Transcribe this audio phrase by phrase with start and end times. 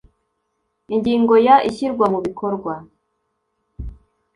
[0.95, 2.73] Ingingo ya ishyirwa mu bikorwa